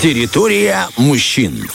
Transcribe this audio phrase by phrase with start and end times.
[0.00, 1.68] Территория мужчин.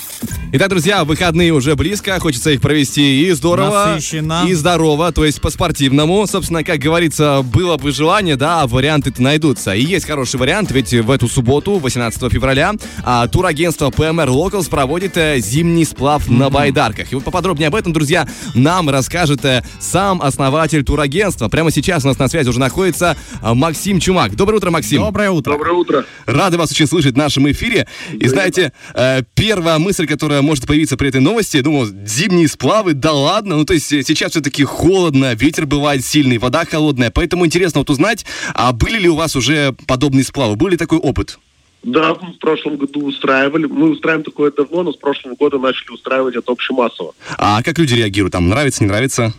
[0.56, 4.44] Итак, друзья, выходные уже близко, хочется их провести и здорово, Насыщенно.
[4.48, 6.28] и здорово, то есть по-спортивному.
[6.28, 9.74] Собственно, как говорится, было бы желание, да, варианты-то найдутся.
[9.74, 15.18] И есть хороший вариант, ведь в эту субботу, 18 февраля, а, турагентство PMR Locals проводит
[15.18, 17.12] э, зимний сплав на байдарках.
[17.12, 21.50] И вот поподробнее об этом, друзья, нам расскажет э, сам основатель турагентства.
[21.50, 24.36] Прямо сейчас у нас на связи уже находится а, Максим Чумак.
[24.36, 25.02] Доброе утро, Максим.
[25.02, 25.54] Доброе утро.
[25.54, 26.06] Доброе утро.
[26.28, 27.88] Рады вас очень слышать в нашем эфире.
[28.12, 32.94] И знаете, э, первая мысль, которая может появиться при этой новости, я думал, зимние сплавы,
[32.94, 33.58] да ладно.
[33.58, 37.12] Ну, то есть э, сейчас все-таки холодно, ветер бывает сильный, вода холодная.
[37.12, 40.56] Поэтому интересно вот узнать, а были ли у вас уже подобные сплавы?
[40.56, 41.40] Был ли такой опыт?
[41.84, 43.66] Да, в прошлом году устраивали.
[43.66, 47.14] Мы устраиваем такое давно, но с прошлого года начали устраивать это общемассово.
[47.38, 48.32] А как люди реагируют?
[48.32, 49.34] Там нравится, не нравится?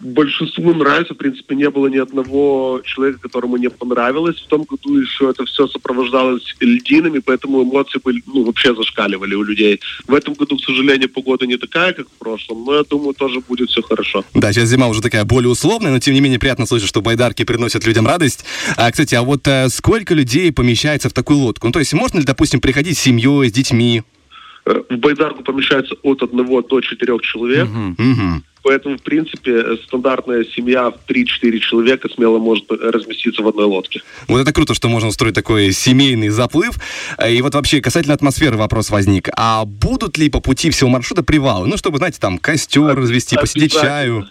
[0.00, 1.14] Большинству нравится.
[1.14, 4.36] В принципе, не было ни одного человека, которому не понравилось.
[4.36, 9.42] В том году еще это все сопровождалось льдинами, поэтому эмоции были, ну, вообще зашкаливали у
[9.42, 9.80] людей.
[10.06, 13.40] В этом году, к сожалению, погода не такая, как в прошлом, но я думаю, тоже
[13.40, 14.24] будет все хорошо.
[14.34, 17.44] Да, сейчас зима уже такая более условная, но тем не менее приятно слышать, что байдарки
[17.44, 18.44] приносят людям радость.
[18.76, 21.66] А, кстати, а вот э, сколько людей помещается в такую лодку?
[21.66, 24.02] Ну, то есть можно ли, допустим, приходить с семьей, с детьми?
[24.68, 27.68] Э, В байдарку помещается от одного до четырех человек.
[27.68, 28.44] Мгм.
[28.62, 33.64] Поэтому, в принципе, э, стандартная семья в 3-4 человека смело может э, разместиться в одной
[33.64, 34.02] лодке.
[34.26, 36.74] Вот это круто, что можно устроить такой семейный заплыв.
[37.26, 39.28] И вот вообще касательно атмосферы вопрос возник.
[39.36, 41.66] А будут ли по пути всего маршрута привалы?
[41.66, 44.26] Ну, чтобы, знаете, там костер развести, посидеть чаю.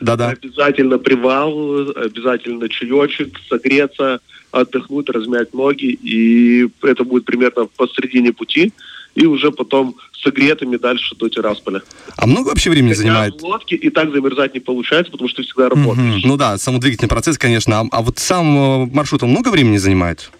[0.00, 0.30] Да-да.
[0.30, 5.98] Обязательно привал, обязательно чаечек, согреться, отдохнуть, размять ноги.
[6.02, 8.72] И это будет примерно посередине пути.
[9.14, 11.82] И уже потом согретыми дальше до Тирасполя.
[12.16, 13.40] А много вообще времени Хотя занимает?
[13.40, 16.22] в лодке и так замерзать не получается, потому что ты всегда работаешь.
[16.24, 17.80] Ну да, самодвигательный процесс, конечно.
[17.80, 18.46] А, а вот сам
[18.92, 20.30] маршрут, он много времени занимает?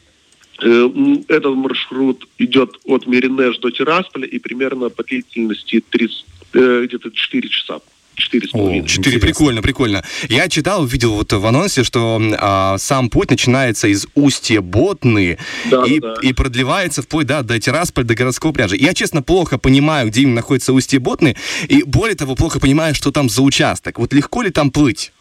[0.62, 0.88] Э,
[1.28, 7.48] Этот маршрут идет от Меринеж до Тирасполя и примерно по длительности 30, э, где-то 4
[7.48, 7.80] часа.
[8.20, 8.86] 4 с половиной.
[8.86, 10.04] Четыре, прикольно, прикольно.
[10.28, 15.38] Я читал, видел вот в анонсе, что а, сам путь начинается из устья Ботны
[15.70, 16.14] Да, и, да.
[16.22, 18.76] и продлевается вплоть да, до Тирасполя, до городского пляжа.
[18.76, 21.36] Я, честно, плохо понимаю, где именно находится устье Ботны,
[21.69, 23.98] и более того, плохо понимаю, что там за участок.
[23.98, 25.12] Вот легко ли там плыть?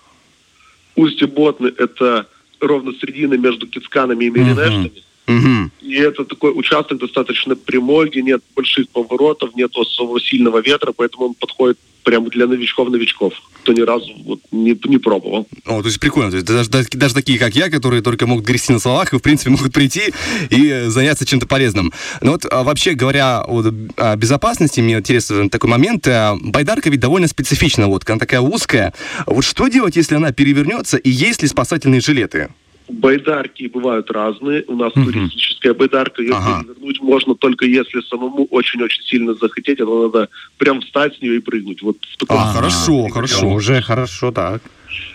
[0.96, 2.28] Устье Ботны– это
[2.60, 4.92] ровно середина между Кицканами и Меринештами.
[5.30, 5.72] Мгм.
[5.82, 11.28] И это такой участок достаточно прямой, где нет больших поворотов, нет особо сильного ветра, поэтому
[11.28, 15.48] он подходит прямо для новичков-новичков, кто ни разу вот не, не пробовал.
[15.66, 16.32] О, то есть прикольно.
[16.32, 19.18] То есть даже, даже, даже такие, как я, которые только могут грести на словах, и,
[19.18, 20.14] в принципе, могут прийти
[20.50, 21.94] и э, заняться чем-то полезным.
[22.22, 23.64] Но вот а, вообще говоря о,
[23.98, 26.08] о безопасности, мне интересен такой момент.
[26.08, 28.96] А, Байдарка ведь довольно специфичная лодка, она такая узкая.
[29.28, 32.50] Вот что делать, если она перевернется, и есть ли спасательные жилеты?
[32.90, 34.64] Байдарки бывают разные.
[34.68, 36.22] У нас туристическая байдарка.
[36.22, 36.64] Ее Ага.
[36.64, 39.80] перевернуть можно только если самому очень-очень сильно захотеть.
[39.80, 41.82] Это надо прям встать с нее и прыгнуть.
[41.82, 43.48] Вот в таком А, хорошо, хорошо.
[43.50, 44.62] Уже хорошо, так.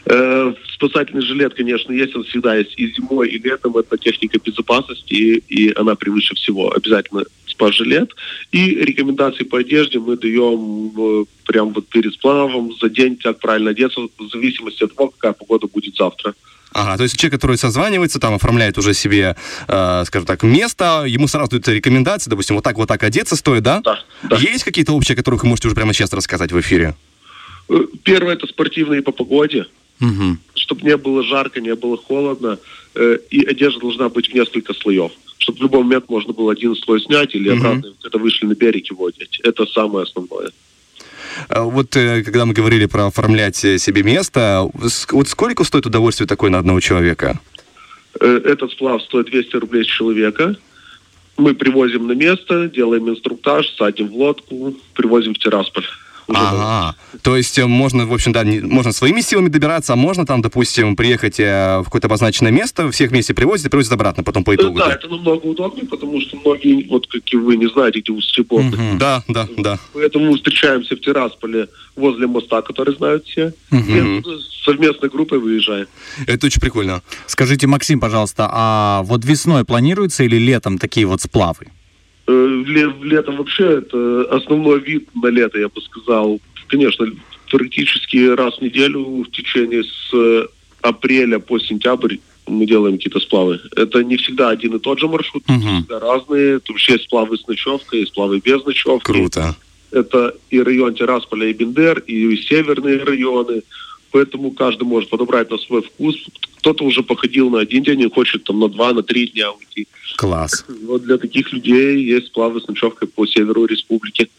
[0.07, 3.77] Э, спасательный жилет, конечно, есть, он всегда есть и зимой, и летом.
[3.77, 6.73] Это техника безопасности, и, и она превыше всего.
[6.73, 8.11] Обязательно спа-жилет.
[8.53, 13.71] И рекомендации по одежде мы даем э, прям вот перед сплавом за день, как правильно
[13.71, 16.35] одеться, в зависимости от того, какая погода будет завтра.
[16.75, 19.37] Ага, то есть человек, который созванивается, там оформляет уже себе,
[19.69, 23.63] э, скажем так, место, ему сразу дают рекомендации, допустим, вот так вот так одеться стоит,
[23.63, 23.81] да?
[23.81, 24.37] Да, да.
[24.37, 26.97] Есть какие-то общие, о которых вы можете уже прямо сейчас рассказать в эфире?
[27.69, 29.67] Э, Первое это спортивные по погоде,
[30.01, 30.41] Мгм.
[30.57, 32.59] чтобы не было жарко, не было холодно,
[32.97, 36.75] э, и одежда должна быть в несколько слоев, чтобы в любой момент можно было один
[36.75, 39.39] слой снять или обратно, когда вышли на берег его одеть.
[39.45, 40.51] Это самое основное.
[41.49, 44.69] А Вот э, когда мы говорили про оформлять э, себе место,
[45.11, 47.41] вот сколько стоит удовольствие такое на одного человека?
[48.21, 50.57] Э, Этот сплав стоит 200 рублей с человека.
[51.37, 55.85] Мы привозим на место, делаем инструктаж, садим в лодку, привозим в Тирасполь.
[56.29, 56.97] Ага.
[57.23, 60.43] То есть э, можно, в общем, да, не- можно своими силами добираться, а можно там,
[60.43, 64.53] допустим, приехать э, в какое-то обозначенное место, всех вместе привозят и привозят обратно потом по
[64.53, 64.79] Э, итогу.
[64.79, 64.95] Да, да?
[64.95, 68.77] это намного удобнее, потому что многие, вот как и вы, не знаете, где Ботны.
[68.77, 68.99] Мгм.
[68.99, 69.79] Да, да, да.
[69.93, 73.53] Поэтому мы встречаемся в Тирасполе возле моста, который знают все.
[73.71, 74.23] И
[74.65, 75.87] совместной группой выезжаем.
[76.27, 77.03] Это очень прикольно.
[77.27, 81.67] Скажите, Максим, пожалуйста, а вот весной планируется или летом такие вот сплавы?
[82.27, 86.41] Э, в ле- в летом вообще это основной вид на лето, я бы сказал.
[86.69, 87.07] Конечно,
[87.51, 90.47] практически раз в неделю в течение с э,
[90.83, 92.17] апреля по сентябрь
[92.47, 93.61] мы делаем какие-то сплавы.
[93.77, 95.61] Это не всегда один и тот же маршрут, Мгм.
[95.81, 96.61] всегда разные.
[96.75, 99.05] Что есть сплавы с ночевкой, есть сплавы без ночевки.
[99.05, 99.55] Круто.
[99.91, 103.63] Это и район Тирасполя и Бендер, и северные районы.
[104.15, 106.15] Поэтому каждый может подобрать на свой вкус.
[106.59, 109.89] Кто-то уже походил на один день и хочет там на два, на три дня уйти.
[110.17, 110.65] Класс.
[110.87, 114.31] Вот для таких людей есть сплавы с ночевкой по северу республики.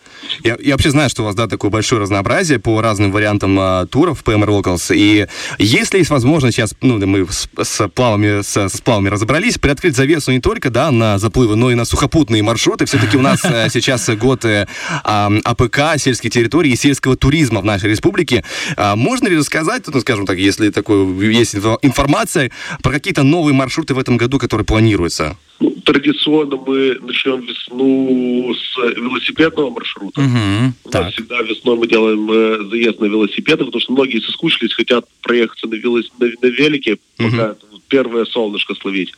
[0.43, 3.85] Я, я вообще знаю, что у вас, да, такое большое разнообразие по разным вариантам а,
[3.85, 4.95] туров PMR Locals.
[4.95, 5.27] И
[5.59, 10.31] если есть возможность сейчас, ну, мы с, с плавами, с, с плавами разобрались, приоткрыть завесу
[10.31, 12.85] не только, да, на заплывы, но и на сухопутные маршруты.
[12.85, 14.67] Все-таки у нас э, сейчас год э,
[15.03, 18.43] АПК, сельские территории и сельского туризма в нашей республике.
[18.77, 22.51] А можно ли рассказать, ну, скажем так, если такое, есть информация,
[22.81, 25.37] про какие-то новые маршруты в этом году, которые планируются?
[25.59, 30.21] Ну, традиционно мы начнем весну с велосипедного маршрута.
[30.21, 31.03] Угу, У так.
[31.03, 35.67] нас всегда весной мы делаем э, заезд на велосипеды, потому что многие соскучились, хотят проехаться
[35.67, 36.05] на, велос...
[36.19, 39.11] на, на велике, пока это первое солнышко словить.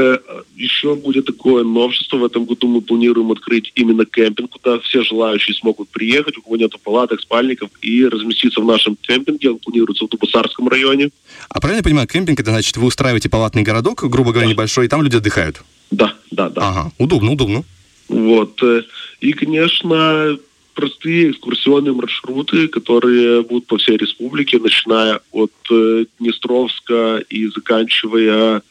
[0.00, 0.18] Э,
[0.54, 2.18] еще будет такое новшество.
[2.18, 6.56] В этом году мы планируем открыть именно кемпинг, куда все желающие смогут приехать, у кого
[6.56, 9.50] нет палаток, спальников, и разместиться в нашем кемпинге.
[9.50, 11.10] Он планируется в Дубасарском районе.
[11.48, 14.88] А правильно я понимаю, кемпинг это значит, вы устраиваете палатный городок, грубо говоря, небольшой, и
[14.88, 15.62] там люди отдыхают?
[15.90, 16.68] Да, да, да.
[16.68, 17.64] Ага, удобно, удобно.
[18.08, 18.62] Вот.
[18.62, 18.82] э,
[19.20, 20.38] И, конечно,
[20.74, 28.62] простые экскурсионные маршруты, которые будут по всей республике, начиная от э, Днестровска и заканчивая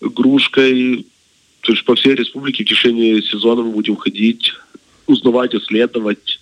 [0.00, 1.06] Грушкой.
[1.60, 4.52] То есть по всей республике в течение сезона мы будем ходить,
[5.06, 6.35] узнавать, исследовать.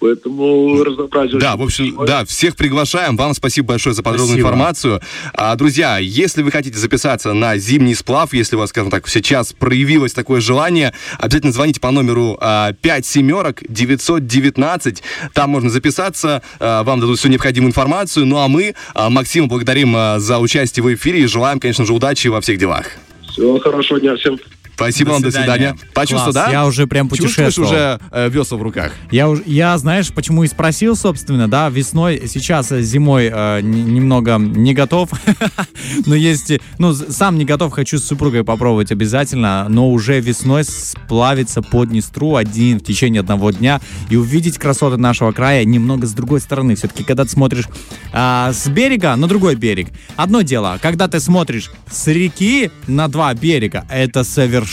[0.00, 1.40] Поэтому разнообразие...
[1.40, 2.06] Да, в общем, большое.
[2.06, 3.16] да, всех приглашаем.
[3.16, 4.48] Вам спасибо большое за подробную Спасибо.
[4.48, 5.00] информацию.
[5.34, 9.52] А, друзья, если вы хотите записаться на зимний сплав, если у вас, скажем так, сейчас
[9.52, 15.02] проявилось такое желание, обязательно звоните по номеру а, 5 семерок 919.
[15.32, 18.26] Там можно записаться, а, вам дадут всю необходимую информацию.
[18.26, 21.92] Ну а мы а, Максима благодарим а, за участие в эфире и желаем, конечно же,
[21.92, 22.92] удачи во всех делах.
[23.32, 24.38] Всего хорошего дня всем.
[24.78, 25.76] Спасибо вам, до свидания.
[25.92, 26.50] Почувствовал, да?
[26.52, 27.68] Я уже прям Чувствуешь путешествовал.
[27.68, 28.92] уже э, весла в руках?
[29.10, 34.74] Я, я, знаешь, почему и спросил, собственно, да, весной, сейчас э, зимой э, немного не
[34.74, 35.10] готов,
[36.06, 40.62] но есть, э, ну, сам не готов, хочу с супругой попробовать обязательно, но уже весной
[40.62, 46.12] сплавиться по Днестру один в течение одного дня и увидеть красоты нашего края немного с
[46.12, 46.76] другой стороны.
[46.76, 47.64] Все-таки, когда ты смотришь
[48.12, 53.34] а, с берега на другой берег, одно дело, когда ты смотришь с реки на два
[53.34, 54.67] берега, это совершенно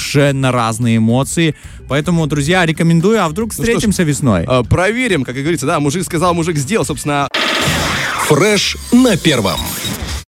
[0.51, 1.55] разные эмоции,
[1.87, 4.45] поэтому, друзья, рекомендую, а вдруг Ну что ж, встретимся весной?
[4.47, 7.27] Э, проверим, как и говорится, да, мужик сказал, мужик сделал, собственно,
[8.27, 9.59] Фреш на первом.